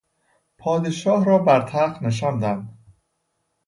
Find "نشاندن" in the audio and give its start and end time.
2.03-2.77